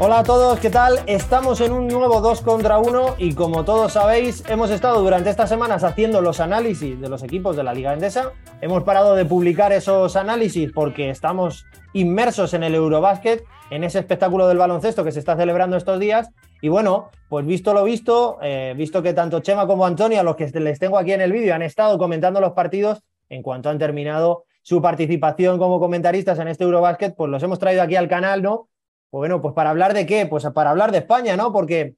[0.00, 1.00] Hola a todos, ¿qué tal?
[1.08, 5.48] Estamos en un nuevo 2 contra 1 y como todos sabéis, hemos estado durante estas
[5.48, 8.30] semanas haciendo los análisis de los equipos de la Liga Endesa.
[8.60, 14.46] Hemos parado de publicar esos análisis porque estamos inmersos en el Eurobásquet, en ese espectáculo
[14.46, 16.30] del baloncesto que se está celebrando estos días.
[16.62, 20.46] Y bueno, pues visto lo visto, eh, visto que tanto Chema como Antonio, los que
[20.60, 24.44] les tengo aquí en el vídeo, han estado comentando los partidos en cuanto han terminado
[24.62, 28.67] su participación como comentaristas en este Eurobásquet, pues los hemos traído aquí al canal, ¿no?
[29.10, 30.26] Pues bueno, pues para hablar de qué?
[30.26, 31.52] Pues para hablar de España, ¿no?
[31.52, 31.96] Porque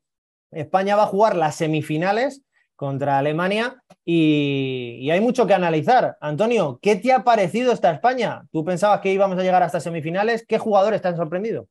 [0.50, 2.42] España va a jugar las semifinales
[2.76, 6.16] contra Alemania y, hay mucho que analizar.
[6.20, 8.46] Antonio, ¿qué te ha parecido esta España?
[8.52, 10.46] ¿Tú pensabas que íbamos a llegar hasta semifinales?
[10.46, 11.68] ¿Qué jugadores te han sorprendido?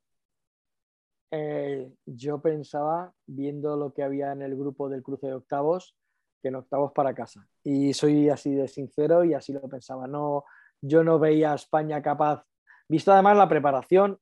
[1.32, 5.96] Eh, yo pensaba, viendo lo que había en el grupo del cruce de octavos,
[6.42, 7.48] que en octavos para casa.
[7.64, 10.08] Y soy así de sincero y así lo pensaba.
[10.08, 10.46] No,
[10.82, 12.44] yo no veía a España capaz,
[12.88, 14.20] visto además la preparación,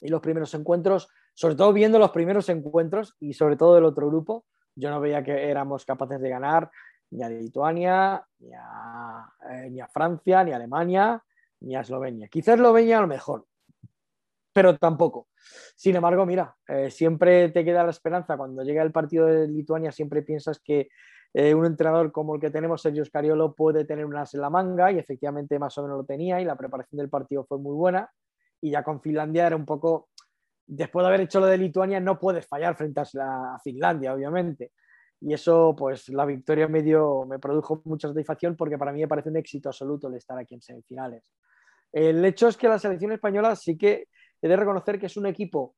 [0.00, 4.08] y los primeros encuentros, sobre todo viendo los primeros encuentros y sobre todo del otro
[4.08, 6.70] grupo, yo no veía que éramos capaces de ganar
[7.10, 11.22] ni a Lituania, ni a, eh, ni a Francia, ni a Alemania,
[11.60, 12.28] ni a Eslovenia.
[12.28, 13.46] Quizás Eslovenia a lo mejor,
[14.52, 15.28] pero tampoco.
[15.74, 19.90] Sin embargo, mira, eh, siempre te queda la esperanza cuando llega el partido de Lituania,
[19.90, 20.88] siempre piensas que
[21.32, 24.50] eh, un entrenador como el que tenemos, Sergio Scariolo, puede tener un as en la
[24.50, 27.74] manga y efectivamente más o menos lo tenía y la preparación del partido fue muy
[27.74, 28.10] buena
[28.60, 30.10] y ya con Finlandia era un poco,
[30.66, 34.72] después de haber hecho lo de Lituania, no puedes fallar frente a Finlandia, obviamente.
[35.20, 39.08] Y eso, pues la victoria me, dio, me produjo mucha satisfacción porque para mí me
[39.08, 41.30] parece un éxito absoluto el estar aquí en semifinales.
[41.92, 44.08] El hecho es que la selección española sí que
[44.40, 45.76] he de reconocer que es un equipo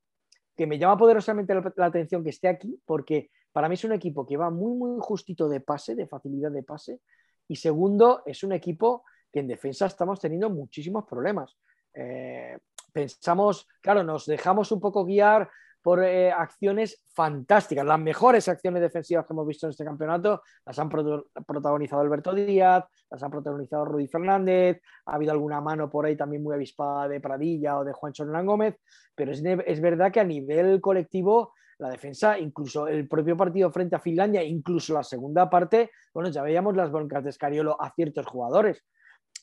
[0.57, 4.25] que me llama poderosamente la, atención que esté aquí porque para mí es un equipo
[4.27, 7.01] que va muy, muy justito de pase, de facilidad de pase.
[7.49, 11.57] Y segundo, es un equipo que en defensa estamos teniendo muchísimos problemas.
[11.95, 12.59] Eh,
[12.93, 15.51] pensamos, claro, nos dejamos un poco guiar
[15.83, 17.85] por eh, acciones fantásticas.
[17.85, 22.85] Las mejores acciones defensivas que hemos visto en este campeonato las han protagonizado Alberto Díaz,
[23.11, 27.21] las ha protagonizado Rudy Fernández, ha habido alguna mano por ahí también muy avispada de
[27.21, 28.77] Pradilla o de Juan Hernán Gómez,
[29.15, 33.97] pero es, es, verdad que a nivel colectivo la defensa, incluso el propio partido frente
[33.97, 38.25] a Finlandia, incluso la segunda parte, bueno, ya veíamos las broncas de Escariolo a ciertos
[38.27, 38.85] jugadores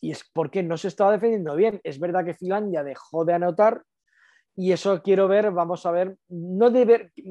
[0.02, 1.80] y es porque no se estaba defendiendo bien.
[1.84, 3.84] Es verdad que Finlandia dejó de anotar
[4.56, 6.72] y eso quiero ver, vamos a ver, no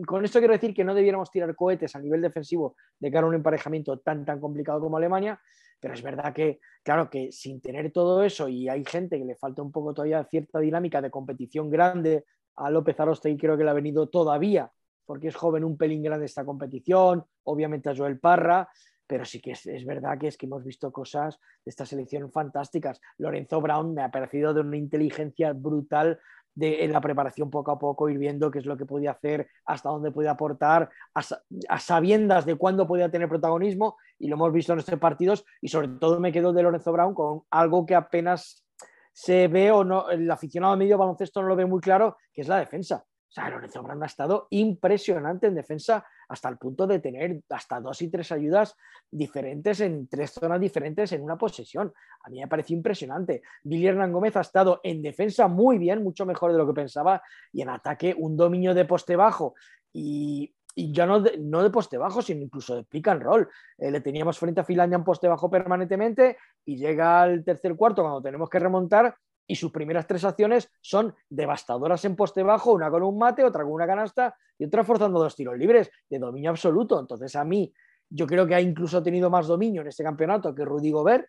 [0.07, 3.29] con esto quiero decir que no debiéramos tirar cohetes a nivel defensivo de cara a
[3.29, 5.39] un emparejamiento tan tan complicado como Alemania,
[5.79, 9.37] pero es verdad que, claro, que sin tener todo eso y hay gente que le
[9.37, 12.25] falta un poco todavía cierta dinámica de competición grande,
[12.59, 14.71] a López y creo que le ha venido todavía,
[15.05, 18.69] porque es joven un pelín grande esta competición, obviamente a Joel Parra,
[19.09, 23.01] pero sí que es, verdad que es que hemos visto cosas de esta selección fantásticas.
[23.17, 26.21] Lorenzo Brown me ha parecido de una inteligencia brutal
[26.61, 29.89] en la preparación poco a poco, ir viendo qué es lo que podía hacer, hasta
[29.89, 34.81] dónde podía aportar, a, sabiendas de cuándo podía tener protagonismo, y lo hemos visto en
[34.81, 38.65] estos partidos, y sobre todo me quedo de Lorenzo Brown con algo que apenas
[39.13, 42.49] se ve o no, el aficionado medio baloncesto no lo ve muy claro, que es
[42.49, 43.05] la defensa.
[43.29, 47.79] O sea, Lorenzo Brown ha estado impresionante en defensa hasta el punto de tener hasta
[47.79, 48.75] dos y tres ayudas
[49.11, 51.93] diferentes en tres zonas diferentes en una posesión.
[52.25, 53.43] A mí me parecido impresionante.
[53.63, 57.23] Billy Hernán Gómez ha estado en defensa muy bien, mucho mejor de lo que pensaba,
[57.53, 59.55] y en ataque un dominio de poste bajo
[59.93, 63.49] y, ya no de, no de poste bajo, sino incluso de pick and roll.
[63.77, 68.03] Eh, le teníamos frente a Finlandia en poste bajo permanentemente y llega al tercer cuarto
[68.03, 69.15] cuando tenemos que remontar
[69.49, 73.65] y sus primeras tres acciones son devastadoras en poste bajo, una con un mate, otra
[73.65, 77.01] con una canasta y otra forzando dos tiros libres de dominio absoluto.
[77.01, 77.73] Entonces a mí
[78.11, 81.27] yo creo que ha incluso tenido más dominio en este campeonato que Rudy Gobert,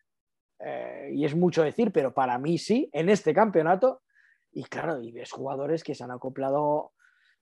[0.60, 4.02] eh, y es mucho decir, pero para mí sí, en este campeonato.
[4.52, 6.92] Y claro, y ves jugadores que se han acoplado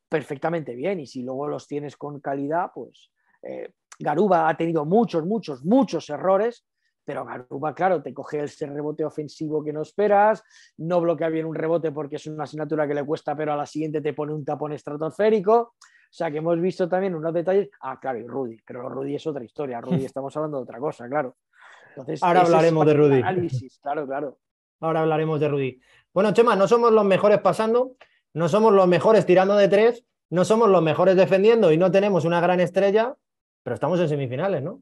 [0.08, 3.12] perfectamente bien y si luego los tienes con calidad, pues
[3.42, 6.66] eh, Garuba ha tenido muchos, muchos, muchos errores,
[7.08, 10.44] pero Garuba, claro, te coge ese rebote ofensivo que no esperas,
[10.76, 13.66] no bloquea bien un rebote porque es una asignatura que le cuesta, pero a la
[13.66, 15.56] siguiente te pone un tapón estratosférico.
[15.56, 15.74] O
[16.10, 17.70] sea, que hemos visto también unos detalles.
[17.80, 19.80] Ah, claro, y Rudy, pero Rudy es otra historia.
[19.80, 21.38] Rudy estamos hablando de otra cosa, claro.
[21.92, 23.22] Entonces, Ahora hablaremos de Rudy.
[23.22, 24.40] Análisis, claro, claro.
[24.82, 25.80] Ahora hablaremos de Rudy.
[26.14, 27.96] Bueno, Chema, no somos los mejores pasando,
[28.34, 32.26] no somos los mejores tirando de tres, no somos los mejores defendiendo y no tenemos
[32.26, 33.16] una gran estrella,
[33.64, 34.82] pero estamos en semifinales, ¿no?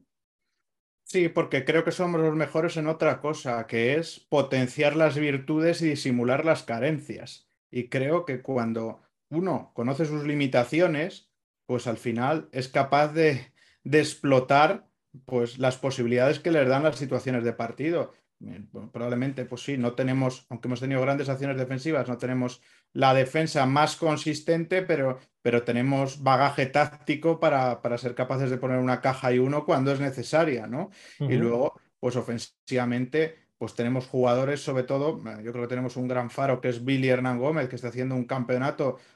[1.06, 5.80] Sí, porque creo que somos los mejores en otra cosa, que es potenciar las virtudes
[5.80, 7.48] y disimular las carencias.
[7.70, 11.30] Y creo que cuando uno conoce sus limitaciones,
[11.66, 13.52] pues al final es capaz de,
[13.84, 14.88] explotar
[15.26, 18.12] pues, las posibilidades que les dan las situaciones de partido.
[18.44, 22.60] Eh, probablemente, pues sí, no tenemos, aunque hemos tenido grandes acciones defensivas, no tenemos
[22.92, 28.78] la defensa más consistente, pero, pero tenemos bagaje táctico para, para, ser capaces de poner
[28.78, 30.90] una caja y uno cuando es necesaria, ¿no?
[31.18, 36.08] Y luego, pues ofensivamente pues tenemos jugadores, sobre todo, eh, yo creo que tenemos un
[36.08, 38.98] gran faro que es Billy Hernán Gómez, que está haciendo un campeonato,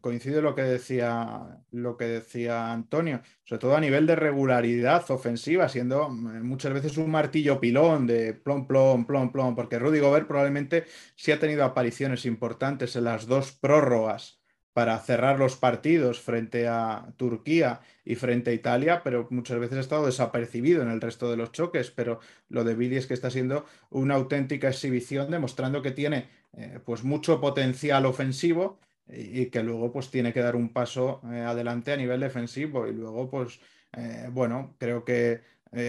[0.00, 5.68] coincide lo que decía, lo que decía Antonio, sobre todo a nivel de regularidad ofensiva,
[5.68, 10.26] siendo mm, muchas veces un martillo pilón de plom, plom, plom, plom, porque Rudy Gobert
[10.26, 10.84] probablemente
[11.16, 17.12] sí ha tenido apariciones importantes en las dos prórrogas para cerrar los partidos frente a
[17.18, 21.36] Turquía y frente a Italia, pero muchas veces ha estado desapercibido en el resto de
[21.36, 21.90] los choques.
[21.90, 26.80] Pero lo de Billy es que está siendo una auténtica exhibición, demostrando que tiene eh,
[26.84, 28.80] pues mucho potencial ofensivo
[29.12, 32.86] y, que luego pues tiene que dar un paso eh, adelante a nivel defensivo.
[32.86, 33.60] Y luego, pues,
[33.92, 35.40] eh, bueno, creo que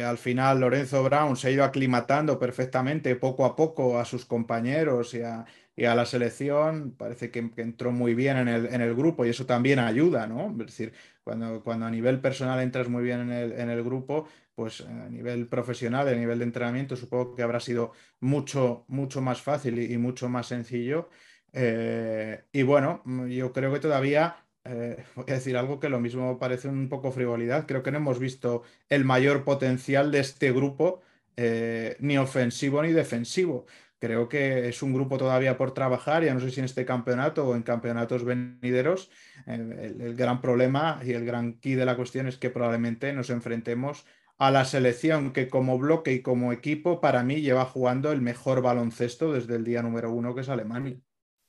[0.06, 5.14] al final Lorenzo Brown se ha ido aclimatando perfectamente poco a poco a sus compañeros
[5.14, 8.96] y a, y a la selección parece que, entró muy bien en el, en el,
[8.96, 10.52] grupo y eso también ayuda, ¿no?
[10.52, 10.94] Es decir,
[11.24, 15.10] cuando, cuando a nivel personal entras muy bien en el, en el grupo, pues a
[15.10, 19.98] nivel profesional, a nivel de entrenamiento, supongo que habrá sido mucho, mucho más fácil y,
[19.98, 21.10] mucho más sencillo.
[21.54, 26.40] Eh, y bueno, yo creo que todavía eh, voy a decir algo que lo mismo
[26.40, 27.66] parece un poco frivolidad.
[27.68, 31.02] Creo que no hemos visto el mayor potencial de este grupo,
[31.38, 33.66] eh, ni ofensivo ni defensivo.
[34.00, 37.48] Creo que es un grupo todavía por trabajar, ya no sé si en este campeonato
[37.48, 39.10] o en campeonatos venideros.
[39.46, 44.06] El, gran problema y el gran key de la cuestión es que probablemente nos enfrentemos
[44.38, 48.62] a la selección que como bloque y como equipo para mí lleva jugando el mejor
[48.62, 50.98] baloncesto desde el día número uno que es Alemania.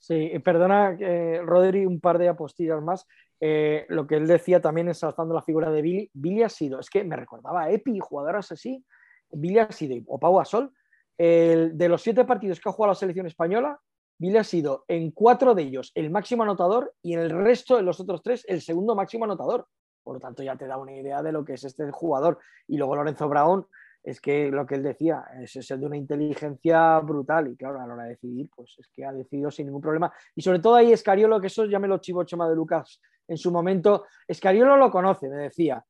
[0.07, 3.07] Sí, perdona, eh, Rodri, un par de apostillas más.
[3.41, 6.11] Eh, lo que él decía también ensalzando la figura de Billy.
[6.13, 8.85] Billy ha sido, es que me recordaba a Epi, jugadoras así.
[9.31, 10.71] Billy ha sido, o Pau Gasol,
[11.17, 13.81] de los siete partidos que ha jugado la selección española,
[14.19, 17.83] Billy ha sido en cuatro de ellos el máximo anotador y en el resto de
[17.83, 19.67] los otros tres el segundo máximo anotador.
[20.03, 22.41] Por lo tanto, ya te da una idea de lo que es este jugador.
[22.69, 23.67] Y luego Lorenzo Brown,
[24.05, 27.49] es que lo que él decía, es, de una inteligencia brutal.
[27.49, 30.13] Y claro, a la hora de decidir, pues es que ha decidido sin ningún problema.
[30.37, 33.39] Y sobre todo ahí Escariolo, que eso ya me lo chivo Chema de Lucas en
[33.39, 34.05] su momento.
[34.29, 35.83] Escariolo lo conoce, me decía.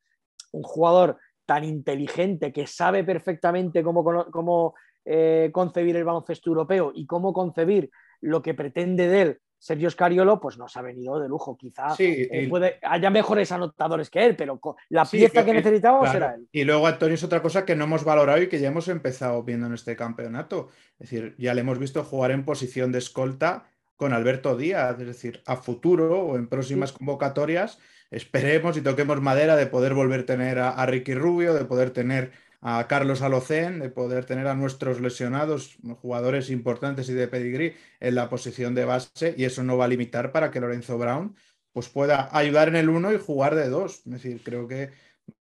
[0.52, 4.74] Un jugador tan inteligente que sabe perfectamente cómo, cómo
[5.04, 7.90] eh, concebir el baloncesto europeo y cómo concebir
[8.20, 11.56] lo que pretende de él Sergio Scariolo, pues nos ha venido de lujo.
[11.56, 16.46] Quizá eh, puede, haya mejores anotadores que él, pero la pieza que necesitábamos era él.
[16.52, 19.42] Y luego, Antonio, es otra cosa que no hemos valorado y que ya hemos empezado
[19.42, 20.68] viendo en este campeonato.
[20.98, 23.64] Es decir, ya le hemos visto jugar en posición de escolta
[23.96, 27.78] con Alberto Díaz, es decir, a futuro o en próximas convocatorias,
[28.10, 32.32] esperemos y toquemos madera de poder volver a tener a Ricky Rubio, de poder tener
[32.66, 38.14] a Carlos Alocén, de poder tener a nuestros lesionados, jugadores importantes y de pedigrí en
[38.14, 41.36] la posición de base, y eso no va a limitar para que Lorenzo Brown
[41.74, 43.98] pues, pueda ayudar en el uno y jugar de dos.
[44.06, 44.92] Es decir, creo que,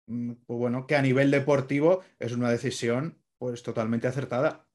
[0.09, 4.67] mm, pues bueno, que a nivel deportivo es una decisión pues totalmente acertada.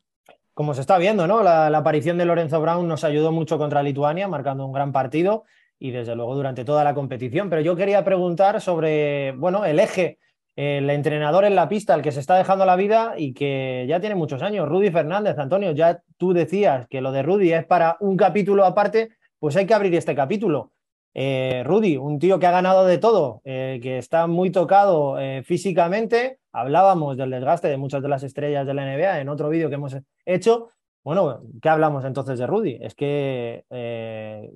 [0.54, 1.44] Como se está viendo, ¿no?
[1.44, 5.44] La, la aparición de Lorenzo Brown nos ayudó mucho contra Lituania, marcando un gran partido
[5.80, 7.50] y desde luego durante toda la competición.
[7.50, 10.18] Pero yo quería preguntar sobre, bueno, el eje
[10.58, 14.00] el entrenador en la pista, el que se está dejando la vida y que ya
[14.00, 15.38] tiene muchos años, Rudy Fernández.
[15.38, 19.68] Antonio, ya tú decías que lo de Rudy es para un capítulo aparte, pues hay
[19.68, 20.72] que abrir este capítulo.
[21.14, 25.44] Eh, Rudy, un tío que ha ganado de todo, eh, que está muy tocado eh,
[25.44, 26.40] físicamente.
[26.52, 29.76] Hablábamos del desgaste de muchas de las estrellas de la NBA en otro vídeo que
[29.76, 29.96] hemos
[30.26, 30.70] hecho.
[31.04, 32.80] Bueno, ¿qué hablamos entonces de Rudy?
[32.82, 33.64] Es que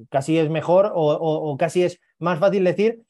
[0.10, 3.03] casi es mejor o casi es más fácil decir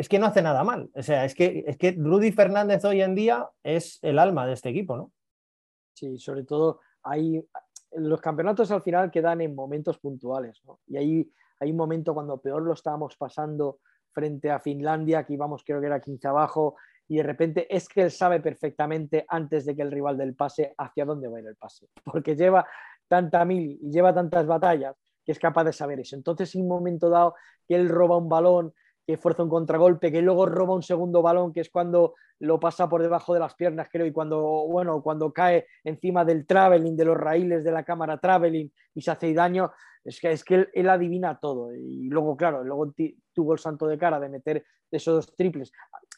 [0.00, 0.90] es que no hace nada mal.
[0.94, 4.54] O sea, es que, es que Rudy Fernández hoy en día es el alma de
[4.54, 5.12] este equipo, ¿no?
[5.94, 7.46] Sí, sobre todo hay
[7.92, 10.80] los campeonatos al final quedan en momentos puntuales, ¿no?
[10.86, 13.80] Y ahí hay un momento cuando peor lo estábamos pasando
[14.10, 16.76] frente a Finlandia, que íbamos creo que era 15 abajo,
[17.06, 20.74] y de repente es que él sabe perfectamente antes de que el rival del pase
[20.78, 22.66] hacia dónde va a ir el pase, porque lleva
[23.06, 26.16] tanta mil y lleva tantas batallas que es capaz de saber eso.
[26.16, 27.34] Entonces, en un momento dado
[27.68, 28.72] que él roba un balón,
[29.06, 32.88] que fuerza un contragolpe, que luego roba un segundo balón, que es cuando lo pasa
[32.88, 37.04] por debajo de las piernas, creo, y cuando, bueno, cuando cae encima del traveling, de
[37.04, 39.72] los raíles de la cámara traveling y se hace daño,
[40.04, 41.74] es que, es que él, adivina todo.
[41.74, 42.92] Y luego, claro, luego
[43.34, 45.72] tuvo el santo de cara de meter esos dos triples.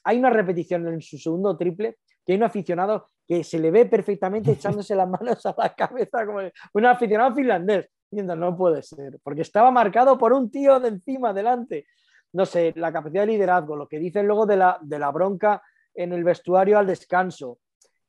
[0.05, 3.87] Hay una repetición en su segundo triple que hay un aficionado que se le ve
[3.87, 6.41] perfectamente echándose las manos a la cabeza como
[6.75, 7.89] un aficionado finlandés.
[8.11, 11.87] Diciendo, no puede ser, porque estaba marcado por un tío de encima, delante
[12.33, 15.63] no sé, la capacidad de liderazgo, lo que dicen luego de la, de la bronca
[15.95, 17.59] en el vestuario al descanso,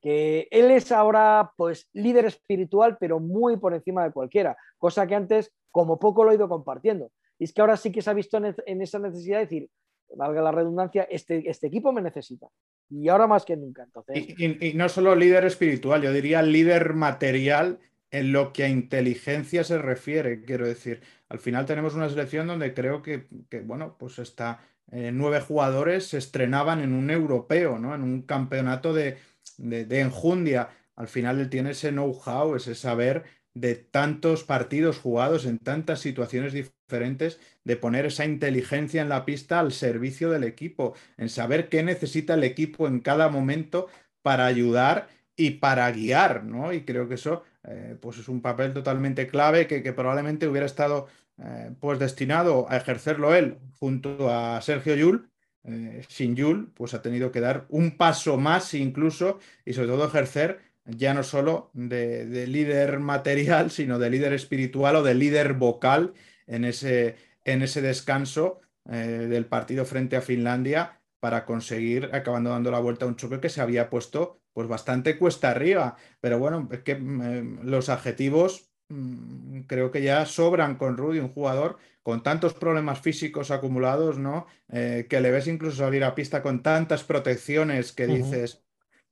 [0.02, 5.16] que él es ahora pues líder espiritual, pero muy por encima de cualquiera, cosa que
[5.16, 7.12] antes como poco lo he ido compartiendo.
[7.40, 9.70] Y es que ahora sí que se ha visto en, esa necesidad de decir,
[10.16, 12.48] valga la redundancia, este, este equipo me necesita.
[12.90, 13.84] Y ahora más que nunca.
[13.84, 14.28] Entonces...
[14.38, 17.80] Y, no solo líder espiritual, yo diría líder material
[18.14, 21.02] en lo que a inteligencia se refiere, quiero decir.
[21.30, 23.28] Al final tenemos una selección donde creo que,
[23.66, 24.60] bueno, pues está
[24.92, 27.96] eh, nueve jugadores se estrenaban en un europeo, ¿no?
[27.96, 29.18] En un campeonato de,
[29.58, 30.70] de enjundia.
[30.96, 33.24] Al final él tiene ese know-how, ese saber
[33.56, 39.60] de tantos partidos jugados en tantas situaciones diferentes, de poner esa inteligencia en la pista
[39.60, 43.88] al servicio del equipo, en saber qué necesita el equipo en cada momento
[44.22, 46.74] para ayudar y para guiar, ¿no?
[46.74, 51.08] Y creo que eso eh, pues es un papel totalmente clave que, probablemente hubiera estado
[51.38, 55.30] eh, pues destinado a ejercerlo él junto a Sergio Yul.
[55.66, 60.08] Eh, sin Yul, pues ha tenido que dar un paso más incluso y sobre todo
[60.08, 66.14] ejercer ya no solo de, líder material, sino de líder espiritual o de líder vocal
[66.48, 67.16] en ese,
[67.46, 73.08] en ese descanso del partido frente a Finlandia para conseguir acabando dando la vuelta a
[73.08, 75.98] un choque que se había puesto pues bastante cuesta arriba.
[76.22, 81.34] Pero bueno, es que mm, los adjetivos mm, creo que ya sobran con Rudy, un
[81.34, 84.46] jugador con tantos problemas físicos acumulados, ¿no?
[84.70, 88.62] Eh, que le ves incluso salir a pista con tantas protecciones que dices,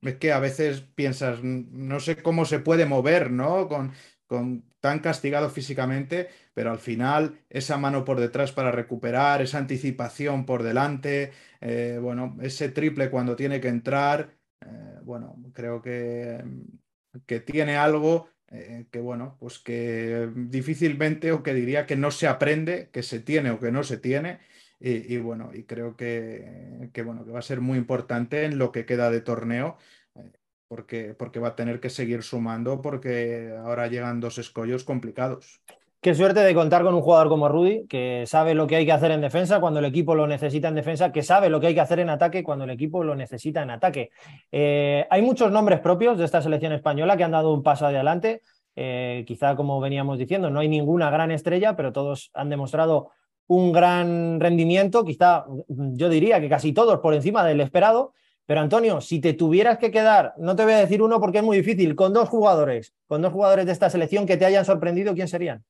[0.02, 3.68] es que a veces piensas, no sé cómo se puede mover, ¿no?
[3.68, 3.92] Con,
[4.26, 10.44] con tan castigado físicamente, pero al final esa mano por detrás para recuperar, esa anticipación
[10.44, 14.30] por delante, eh, bueno, ese triple cuando tiene que entrar,
[14.66, 16.42] eh, bueno, creo que,
[17.26, 22.26] que tiene algo eh, que, bueno, pues que difícilmente o que diría que no se
[22.28, 24.40] aprende, que se tiene o que no se tiene.
[24.84, 28.84] Y, bueno, y creo que, bueno, que va a ser muy importante en lo que
[28.84, 29.78] queda de torneo,
[30.16, 30.32] eh,
[30.66, 35.62] porque, porque va a tener que seguir sumando, porque ahora llegan dos escollos complicados.
[36.02, 38.90] Qué suerte de contar con un jugador como Rudy, que sabe lo que hay que
[38.90, 41.74] hacer en defensa cuando el equipo lo necesita en defensa, que sabe lo que hay
[41.74, 44.10] que hacer en ataque cuando el equipo lo necesita en ataque.
[44.50, 48.42] Eh, hay muchos nombres propios de esta selección española que han dado un paso adelante.
[48.74, 53.10] Eh, quizá, como veníamos diciendo, no hay ninguna gran estrella, pero todos han demostrado
[53.46, 58.12] un gran rendimiento, quizá yo diría que casi todos por encima del esperado.
[58.44, 61.44] Pero Antonio, si te tuvieras que quedar, no te voy a decir uno porque es
[61.44, 65.14] muy difícil, con dos jugadores, con dos jugadores de esta selección que te hayan sorprendido,
[65.14, 65.62] ¿quién serían?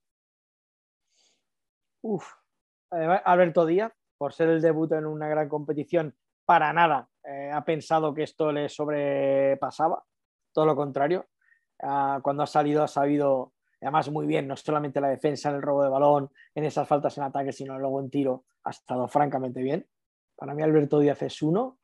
[2.03, 2.27] Uf,
[2.91, 8.13] Alberto Díaz, por ser el debut en una gran competición, para nada eh, ha pensado
[8.13, 10.03] que esto le sobrepasaba,
[10.53, 11.27] todo lo contrario.
[11.81, 15.63] Ah, cuando ha salido ha sabido además muy bien, no solamente la defensa en el
[15.63, 19.63] robo de balón, en esas faltas en ataque, sino luego en tiro, ha estado francamente
[19.63, 19.87] bien.
[20.37, 21.79] Para mí Alberto Díaz es uno.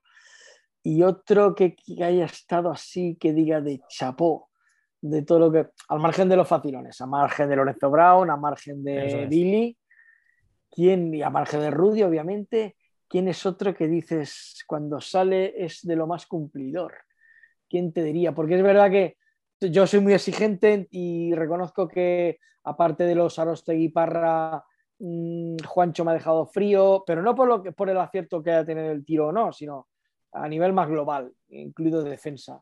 [0.82, 4.50] Y otro que, haya estado así, que diga de chapó,
[5.00, 8.36] de todo lo que, al margen de los facilones, a margen de Lorenzo Brown, a
[8.36, 9.76] margen de Billy,
[10.70, 12.76] ¿quién, y a margen de Rudy, obviamente,
[13.08, 16.94] ¿quién es otro que dices cuando sale es de lo más cumplidor?
[17.68, 18.34] ¿Quién te diría?
[18.34, 19.16] Porque es verdad que
[19.60, 24.62] yo soy muy exigente y reconozco que aparte de los Arostegui Parra,
[24.98, 28.50] mm, Juancho me ha dejado frío, pero no por, lo que, por el acierto que
[28.50, 29.88] haya tenido el tiro o no, sino
[30.32, 32.60] a nivel más global, incluido de defensa.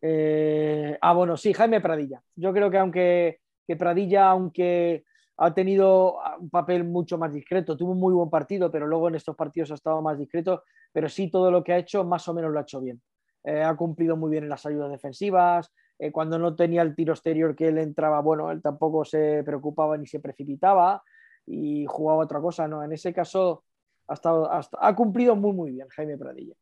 [0.00, 2.22] Eh, ah, bueno, sí, Jaime Pradilla.
[2.36, 5.04] Yo creo que aunque que Pradilla, aunque
[5.38, 9.14] ha tenido un papel mucho más discreto, tuvo un muy buen partido, pero luego en
[9.14, 12.34] estos partidos ha estado más discreto, pero sí todo lo que ha hecho más o
[12.34, 13.00] menos lo ha hecho bien.
[13.44, 17.12] Eh, ha cumplido muy bien en las ayudas defensivas, eh, cuando no tenía el tiro
[17.12, 21.02] exterior que él entraba, bueno, él tampoco se preocupaba ni se precipitaba
[21.46, 22.82] y jugaba otra cosa, ¿no?
[22.82, 23.64] En ese caso
[24.08, 26.54] ha, ha cumplido muy, muy bien Jaime Pradilla.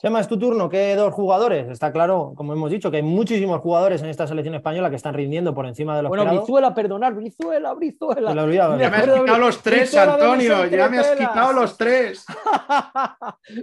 [0.00, 0.68] Chema, es tu turno.
[0.68, 1.68] ¿Qué dos jugadores?
[1.68, 5.12] Está claro, como hemos dicho, que hay muchísimos jugadores en esta selección española que están
[5.12, 8.32] rindiendo por encima de los Bueno, Brizuela, perdonar, Brizuela, Brizuela.
[8.32, 12.24] ya me has quitado los tres, Antonio, ya me has quitado los tres.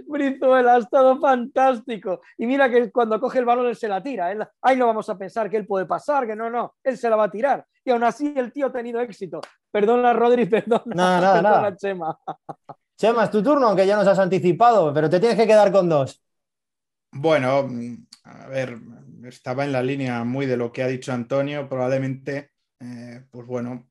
[0.06, 2.20] Brizuela ha estado fantástico.
[2.36, 4.30] Y mira que cuando coge el balón él se la tira.
[4.60, 7.16] ahí no vamos a pensar que él puede pasar, que no, no, él se la
[7.16, 7.64] va a tirar.
[7.82, 9.40] Y aún así el tío ha tenido éxito.
[9.70, 12.18] Perdona, Rodri, perdona, nada, nada, Chema.
[12.98, 15.88] Chema, es tu turno, aunque ya nos has anticipado, pero te tienes que quedar con
[15.88, 16.22] dos.
[17.18, 17.66] Bueno,
[18.24, 18.78] a ver,
[19.24, 23.88] estaba en la línea muy de lo que ha dicho Antonio, probablemente, eh, pues bueno,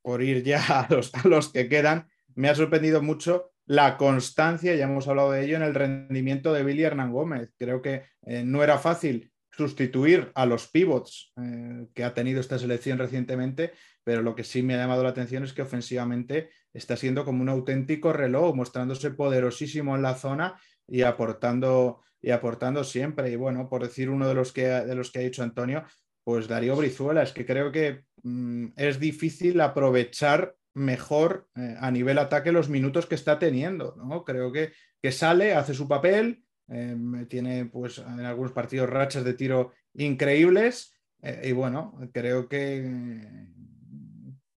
[0.00, 0.88] por ir ya a
[1.24, 5.62] los, que quedan, me ha sorprendido mucho la constancia, ya hemos hablado de ello, en
[5.62, 7.52] el rendimiento de Billy Hernán Gómez.
[7.58, 12.58] Creo que eh, no era fácil sustituir a los pivots eh, que ha tenido esta
[12.58, 13.72] selección recientemente,
[14.04, 17.42] pero lo que sí me ha llamado la atención es que ofensivamente está siendo como
[17.42, 23.30] un auténtico reloj, mostrándose poderosísimo en la zona y aportando, y aportando siempre.
[23.30, 25.84] Y bueno, por decir uno de los que, de los que ha dicho Antonio,
[26.24, 32.18] pues Darío Brizuela, es que creo que mm, es difícil aprovechar mejor eh, a nivel
[32.18, 34.24] ataque los minutos que está teniendo, ¿no?
[34.24, 34.72] Creo que,
[35.02, 40.94] que sale, hace su papel, em, tiene pues en algunos partidos rachas de tiro increíbles
[41.22, 42.86] eh, y bueno, creo que,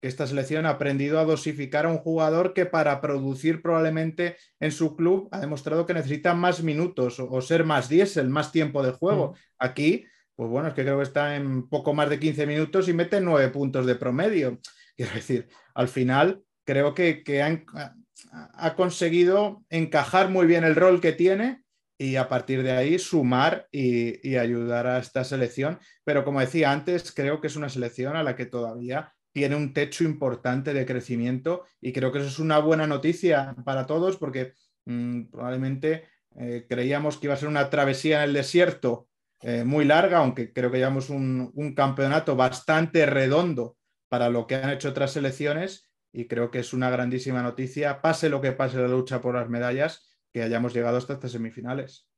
[0.01, 4.71] que esta selección ha aprendido a dosificar a un jugador que para producir probablemente en
[4.71, 8.91] su club ha demostrado que necesita más minutos o, ser más diésel, más tiempo de
[8.91, 9.35] juego.
[9.57, 12.93] Aquí, pues bueno, es que creo que está en poco más de 15 minutos y
[12.93, 14.59] mete nueve puntos de promedio.
[14.95, 17.23] Quiero decir, al final creo que,
[18.53, 21.63] ha conseguido encajar muy bien el rol que tiene
[21.97, 25.79] y a partir de ahí sumar y, ayudar a esta selección.
[26.05, 29.71] Pero como decía antes, creo que es una selección a la que todavía tiene un
[29.71, 34.51] techo importante de crecimiento y creo que eso es una buena noticia para todos porque
[34.83, 36.03] mm, probablemente
[36.35, 39.07] eh, creíamos que iba a ser una travesía en el desierto
[39.41, 43.77] eh, muy larga, aunque creo que llevamos un, un campeonato bastante redondo
[44.09, 48.27] para lo que han hecho otras selecciones y creo que es una grandísima noticia, pase
[48.27, 52.09] lo que pase la lucha por las medallas, que hayamos llegado hasta estas semifinales.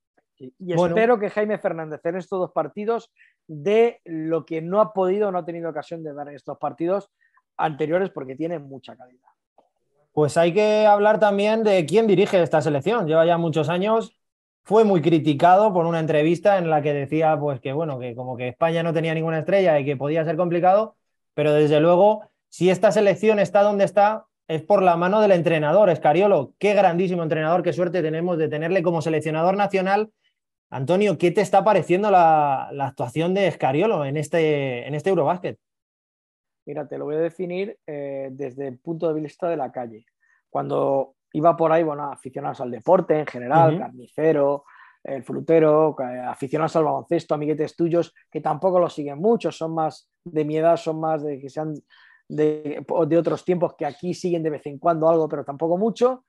[0.57, 3.11] Y espero que Jaime Fernández en estos dos partidos
[3.51, 7.09] de lo que no ha podido, no ha tenido ocasión de dar en estos partidos
[7.57, 9.27] anteriores porque tiene mucha calidad.
[10.13, 13.07] Pues hay que hablar también de quién dirige esta selección.
[13.07, 14.15] Lleva ya muchos años.
[14.63, 18.37] Fue muy criticado por una entrevista en la que decía pues que bueno, que como
[18.37, 20.95] que España no tenía ninguna estrella y que podía ser complicado,
[21.33, 25.89] pero desde luego, si esta selección está donde está, es por la mano del entrenador,
[25.89, 26.53] Escariolo.
[26.57, 30.11] Qué grandísimo entrenador, qué suerte tenemos de tenerle como seleccionador nacional.
[30.71, 35.59] Antonio, ¿qué te está pareciendo la, actuación de Escariolo en este, en este Eurobásquet?
[36.65, 40.05] Mira, te lo voy a definir eh, desde el punto de vista de la calle.
[40.49, 44.63] Cuando iba por ahí, bueno, aficionados al deporte en general, carnicero,
[45.03, 45.93] el frutero,
[46.25, 50.77] aficionados al baloncesto, amiguetes tuyos, que tampoco lo siguen mucho, son más de mi edad,
[50.77, 51.73] son más de que sean
[52.29, 56.23] de, de otros tiempos que aquí siguen de vez en cuando algo, pero tampoco mucho.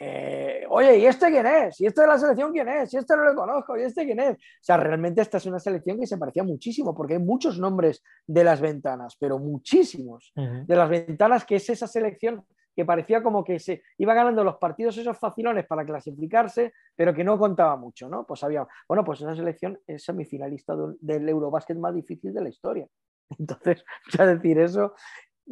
[0.00, 1.80] Eh, oye, ¿y este quién es?
[1.80, 2.94] ¿Y este de la selección quién es?
[2.94, 3.76] ¿Y este no lo conozco?
[3.76, 4.36] ¿Y este quién es?
[4.36, 8.02] O sea, realmente esta es una selección que se parecía muchísimo, porque hay muchos nombres
[8.26, 12.44] de las ventanas, pero muchísimos de las ventanas, que es esa selección
[12.78, 17.24] que parecía como que se iba ganando los partidos esos facilones para clasificarse, pero que
[17.24, 18.24] no contaba mucho, ¿no?
[18.24, 22.86] Pues había, bueno, pues esa selección es semifinalista del Eurobásquet más difícil de la historia.
[23.38, 23.84] Entonces,
[24.16, 24.94] ya decir eso,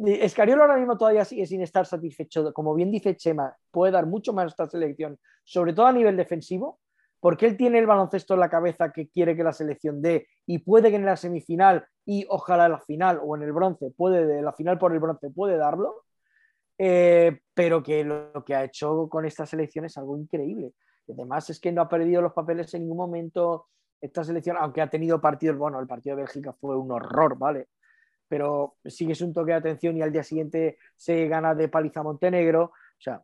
[0.05, 2.53] Escariolo ahora mismo todavía sigue sin estar satisfecho.
[2.53, 6.15] Como bien dice Chema, puede dar mucho más a esta selección, sobre todo a nivel
[6.15, 6.79] defensivo,
[7.19, 10.59] porque él tiene el baloncesto en la cabeza que quiere que la selección dé y
[10.59, 14.25] puede que en la semifinal y ojalá en la final o en el bronce, puede
[14.25, 16.03] de la final por el bronce puede darlo.
[16.79, 20.73] Eh, pero que lo, que ha hecho con esta selección es algo increíble.
[21.09, 23.67] además es que no ha perdido los papeles en ningún momento
[23.99, 27.69] esta selección, aunque ha tenido partidos, bueno, el partido de Bélgica fue un horror, ¿vale?
[28.27, 32.63] Pero sigues un toque de atención y al día siguiente se gana de paliza Montenegro.
[32.63, 33.21] O sea,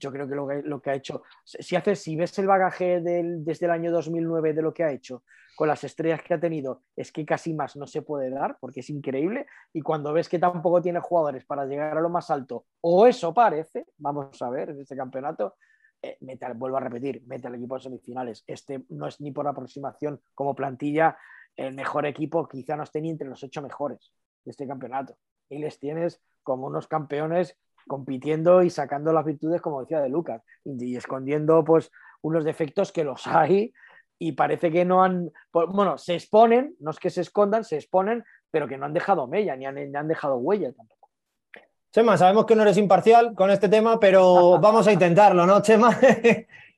[0.00, 3.00] yo creo que lo que, lo que ha hecho, si, haces, si ves el bagaje
[3.00, 5.22] del, desde el año 2009 de lo que ha hecho,
[5.54, 8.80] con las estrellas que ha tenido, es que casi más no se puede dar, porque
[8.80, 9.46] es increíble.
[9.74, 13.34] Y cuando ves que tampoco tiene jugadores para llegar a lo más alto, o eso
[13.34, 15.56] parece, vamos a ver en este campeonato,
[16.02, 16.16] eh,
[16.54, 18.42] vuelvo a repetir, mete al equipo de semifinales.
[18.46, 21.18] Este no es ni por aproximación como plantilla
[21.66, 24.12] el mejor equipo, quizá no esté ni entre los ocho mejores
[24.44, 25.16] de este campeonato.
[25.48, 30.42] Y les tienes como unos campeones compitiendo y sacando las virtudes, como decía de Lucas,
[30.64, 31.90] y escondiendo pues
[32.22, 33.72] unos defectos que los hay
[34.18, 38.22] y parece que no han, bueno, se exponen, no es que se escondan, se exponen,
[38.50, 41.08] pero que no han dejado mella, ni han, han dejado huella tampoco.
[41.92, 45.90] Chema, sabemos que no eres imparcial con este tema, pero vamos a intentarlo, ¿no, Chema?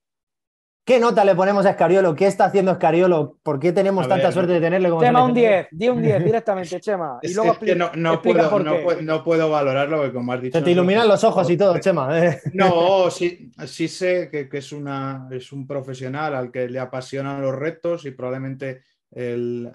[0.84, 2.12] ¿Qué nota le ponemos a Escariolo?
[2.16, 3.38] ¿Qué está haciendo Escariolo?
[3.44, 6.80] ¿Por qué tenemos tanta suerte de tenerle como Chema, un 10, di un 10 directamente,
[6.80, 7.20] Chema.
[7.22, 10.58] Y luego que no, puedo, valorarlo porque, como has dicho.
[10.58, 12.18] Se te iluminan los ojos y todo, Chema.
[12.18, 12.40] ¿eh?
[12.54, 17.54] No, sí, sí sé que, es, una, es un profesional al que le apasionan los
[17.54, 19.72] retos y probablemente el,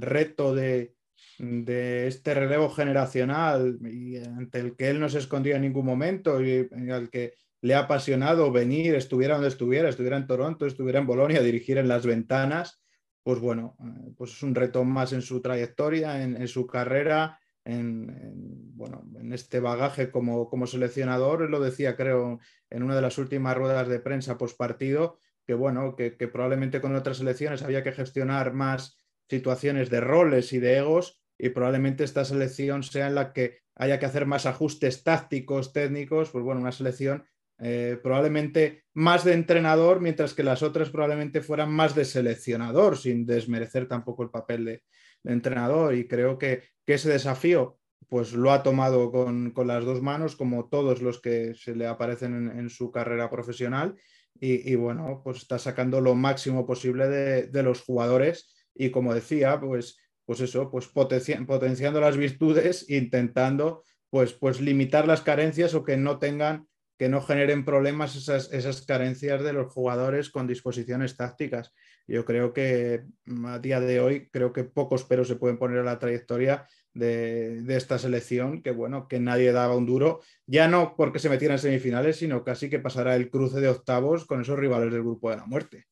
[0.00, 0.94] reto de,
[1.38, 6.42] de, este relevo generacional y ante el que él no se escondió en ningún momento
[6.42, 11.06] y al que le ha apasionado venir, estuviera donde estuviera, estuviera en Toronto, estuviera en
[11.06, 12.82] Bolonia, dirigir en las ventanas,
[13.22, 18.76] pues bueno, eh, pues es un reto más en su trayectoria, en, su carrera, en,
[18.76, 21.50] bueno, en este bagaje como, como seleccionador.
[21.50, 22.38] lo decía, creo,
[22.70, 26.80] en una de las últimas ruedas de prensa post partido, que bueno, que, que probablemente
[26.80, 28.96] con otras selecciones había que gestionar más
[29.28, 33.98] situaciones de roles y de egos y probablemente esta selección sea en la que haya
[33.98, 37.24] que hacer más ajustes tácticos, técnicos, pues bueno, una selección
[37.58, 43.24] eh, probablemente más de entrenador, mientras que las otras probablemente fueran más de seleccionador, sin
[43.24, 44.82] desmerecer tampoco el papel de,
[45.24, 45.94] entrenador.
[45.94, 51.02] Y creo que, ese desafío pues lo ha tomado con, las dos manos, como todos
[51.02, 53.96] los que se le aparecen en, su carrera profesional.
[54.38, 58.54] Y, bueno, pues está sacando lo máximo posible de, los jugadores.
[58.74, 65.22] Y como decía, pues, pues eso, pues potenciando las virtudes, intentando pues, pues limitar las
[65.22, 70.30] carencias o que no tengan que no generen problemas esas, esas, carencias de los jugadores
[70.30, 71.74] con disposiciones tácticas.
[72.06, 75.78] Yo creo que mm, a día de hoy, creo que pocos peros se pueden poner
[75.80, 80.94] a la trayectoria de, esta selección, que bueno, que nadie daba un duro, ya no
[80.96, 84.58] porque se metiera en semifinales, sino casi que pasará el cruce de octavos con esos
[84.58, 85.86] rivales del grupo de la muerte.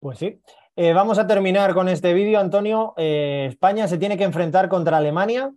[0.00, 0.40] Pues sí.
[0.74, 2.94] Eh, vamos a terminar con este vídeo, Antonio.
[2.96, 5.52] Eh, España se tiene que enfrentar contra Alemania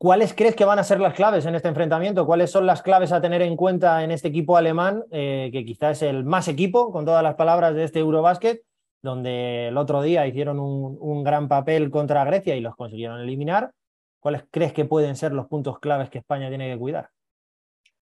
[0.00, 2.24] ¿Cuáles crees que van a ser las claves en este enfrentamiento?
[2.24, 6.00] ¿Cuáles son las claves a tener en cuenta en este equipo alemán, eh, que quizás
[6.00, 8.62] es el más equipo, con todas las palabras de este Eurobasket,
[9.02, 13.72] donde el otro día hicieron un, gran papel contra Grecia y los consiguieron eliminar?
[14.20, 17.10] ¿Cuáles crees que pueden ser los puntos claves que España tiene que cuidar?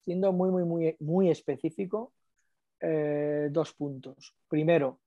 [0.05, 2.13] Siendo muy, muy, muy, muy específico,
[2.79, 4.35] eh, dos puntos.
[4.47, 4.99] Primero,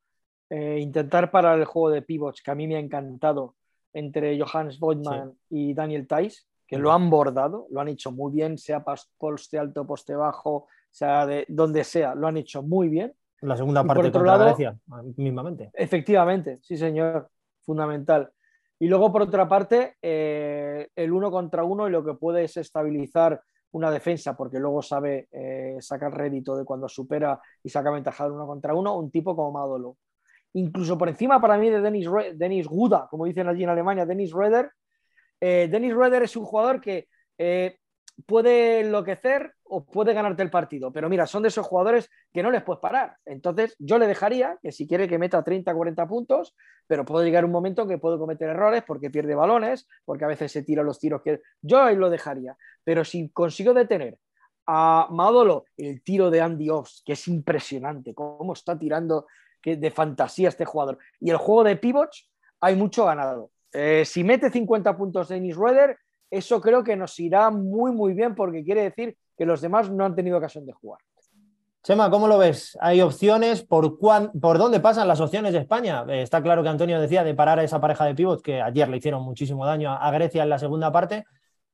[0.51, 3.55] eh, intentar parar el juego de pivots, que a mí me ha encantado,
[3.93, 8.59] entre Johannes Voigtman y Daniel Theiss que lo han bordado, lo han hecho muy bien,
[8.59, 8.85] sea
[9.19, 13.15] poste alto, poste bajo, sea de donde sea, lo han hecho muy bien.
[13.43, 14.79] La segunda parte por contra Grecia,
[15.17, 15.71] mismamente.
[15.73, 17.29] Efectivamente, sí, señor,
[17.63, 18.31] fundamental.
[18.79, 22.57] Y luego, por otra parte, eh, el uno contra uno y lo que puede es
[22.57, 23.41] estabilizar
[23.73, 28.33] una defensa, porque luego sabe eh, sacar rédito de cuando supera y saca ventaja del
[28.33, 29.97] uno contra uno, un tipo como Madolo.
[30.55, 34.33] Incluso por encima para mí de Dennis, Dennis Guda, como dicen allí en Alemania, Dennis
[34.33, 34.71] Reder,
[35.47, 37.77] eh, Dennis Roeder es un jugador que eh,
[38.25, 42.51] puede enloquecer o puede ganarte el partido, pero mira, son de esos jugadores que no
[42.51, 43.19] les puedes parar.
[43.27, 47.45] Entonces, yo le dejaría que si quiere que meta 30, 40 puntos, pero puede llegar
[47.45, 50.99] un momento que puede cometer errores porque pierde balones, porque a veces se tira los
[50.99, 52.57] tiros que yo ahí lo dejaría.
[52.83, 54.17] Pero si consigo detener
[54.67, 59.27] a Madolo el tiro de Andy Offs, que es impresionante, cómo está tirando
[59.63, 62.31] de fantasía este jugador, y el juego de pivots,
[62.61, 63.51] hay mucho ganado.
[63.75, 65.99] Eh, si mete 50 puntos Dennis Rueder,
[66.31, 70.05] eso creo que nos irá muy, muy bien porque quiere decir que los demás no
[70.05, 71.01] han tenido ocasión de jugar.
[71.83, 72.79] Chema, ¿cómo lo ves?
[72.81, 73.63] ¿Hay opciones?
[73.63, 76.05] ¿Por, ¿Por dónde pasan las opciones de España?
[76.09, 78.89] Eh, está claro que Antonio decía de parar a esa pareja de pivots que ayer
[78.89, 81.25] le hicieron muchísimo daño a, Grecia en la segunda parte.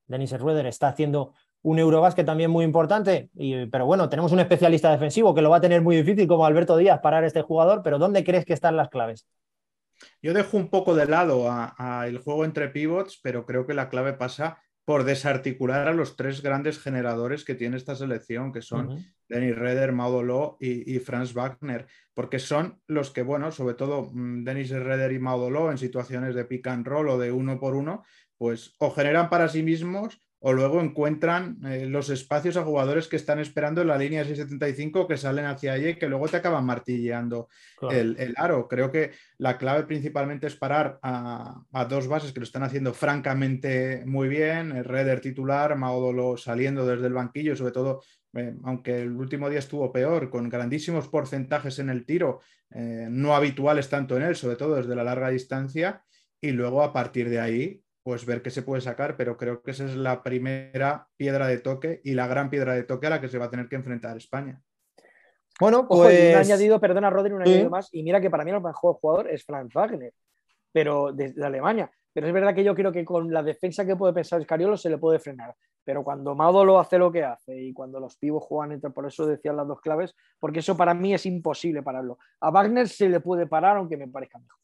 [0.09, 3.29] Denis Rueder está haciendo un Eurobasket también muy importante,
[3.71, 6.77] pero bueno, tenemos un especialista defensivo que lo va a tener muy difícil como Alberto
[6.77, 9.27] Díaz parar a este jugador, pero ¿dónde crees que están las claves?
[10.23, 13.89] Yo dejo un poco de lado a, el juego entre pivots, pero creo que la
[13.89, 19.05] clave pasa por desarticular a los tres grandes generadores que tiene esta selección, que son
[19.29, 24.43] Denis Redder, Maudolo y, y, Franz Wagner, porque son los que, bueno, sobre todo mm,
[24.43, 28.03] Denis Redder y Maudolo en situaciones de pick and roll o de uno por uno,
[28.37, 33.17] pues o generan para sí mismos o luego encuentran eh, los espacios a jugadores que
[33.17, 36.65] están esperando en la línea 675 que salen hacia allí y que luego te acaban
[36.65, 37.49] martilleando
[37.91, 38.67] el, aro.
[38.67, 44.03] Creo que la clave principalmente es parar a, dos bases que lo están haciendo francamente
[44.07, 48.03] muy bien, el Redder titular, Maudolo saliendo desde el banquillo, sobre todo,
[48.35, 53.35] eh, aunque el último día estuvo peor, con grandísimos porcentajes en el tiro, eh, no
[53.35, 56.03] habituales tanto en él, sobre todo desde la larga distancia,
[56.41, 59.73] y luego a partir de ahí pues ver qué se puede sacar, pero creo que
[59.73, 63.21] esa es la primera piedra de toque y la gran piedra de toque a la
[63.21, 64.61] que se va a tener que enfrentar España.
[65.59, 66.35] Bueno, pues...
[66.35, 69.29] un añadido, perdona Rodri, un añadido más, y mira que para mí el mejor jugador
[69.29, 70.15] es Franz Wagner,
[70.73, 71.91] pero desde Alemania.
[72.13, 74.91] Pero es verdad que yo creo que con la defensa que puede pensar Escariolo se
[74.91, 75.55] le puede frenar.
[75.85, 76.35] Pero cuando
[76.65, 79.67] lo hace lo que hace y cuando los pibos juegan entre, por eso decían las
[79.67, 82.19] dos claves, porque eso para mí es imposible pararlo.
[82.41, 84.59] A Wagner se le puede parar, aunque me parezca mejor.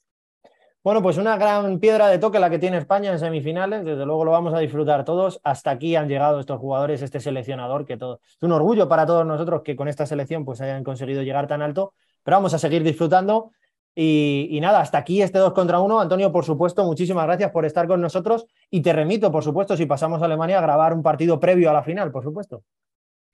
[0.87, 4.25] Bueno, pues una gran piedra de toque la que tiene España en semifinales, desde luego
[4.25, 5.41] lo vamos a disfrutar todos.
[5.43, 9.27] Hasta aquí han llegado estos jugadores, este seleccionador, que todo es un orgullo para todos
[9.27, 12.85] nosotros que con esta selección pues hayan conseguido llegar tan alto, pero vamos a seguir
[12.85, 13.51] disfrutando.
[13.97, 15.99] Y, nada, hasta aquí este 2 contra 1.
[16.03, 19.87] Antonio, por supuesto, muchísimas gracias por estar con nosotros y te remito, por supuesto, si
[19.87, 22.63] pasamos a Alemania, a grabar un partido previo a la final, por supuesto.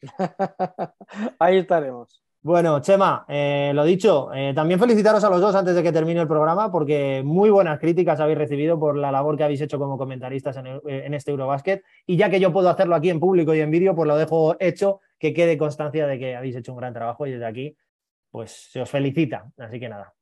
[1.38, 2.23] Ahí estaremos.
[2.44, 6.20] Bueno, Chema, eh, lo dicho, eh, también felicitaros a los dos antes de que termine
[6.20, 9.96] el programa, porque muy buenas críticas habéis recibido por la labor que habéis hecho como
[9.96, 11.85] comentaristas en, eh, este Eurobasket.
[12.05, 14.57] Y ya que yo puedo hacerlo aquí en público y en vídeo, pues lo dejo
[14.59, 17.76] hecho, que quede constancia de que habéis hecho un gran trabajo y desde aquí,
[18.33, 19.48] pues se os felicita.
[19.59, 20.12] Así que nada.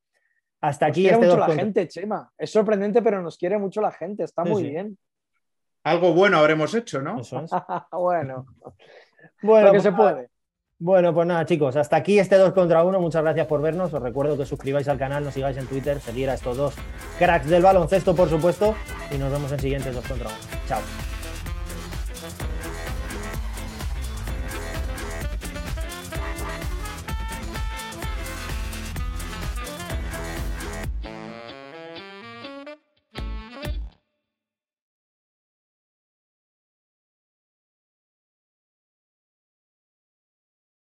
[0.61, 1.05] Hasta aquí.
[1.05, 2.31] Nos quiere este mucho la gente, Chema.
[2.37, 4.25] Es sorprendente, pero nos quiere mucho la gente.
[4.25, 4.99] Está muy bien.
[5.85, 7.23] Algo bueno habremos hecho, ¿no?
[7.93, 8.45] bueno.
[9.41, 10.29] bueno, que se puede.
[10.83, 13.01] Bueno, pues nada, chicos, hasta aquí este 2 contra 1.
[13.01, 13.93] Muchas gracias por vernos.
[13.93, 16.75] Os recuerdo que suscribáis al canal, nos sigáis en Twitter, seguir a estos dos
[17.19, 18.75] cracks del baloncesto, por supuesto,
[19.11, 20.37] y nos vemos en siguientes 2 contra 1.
[20.67, 20.81] Chao.